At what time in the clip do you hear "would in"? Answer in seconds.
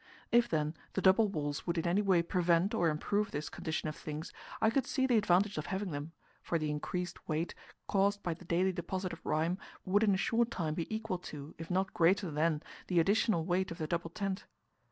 1.67-1.85, 9.85-10.15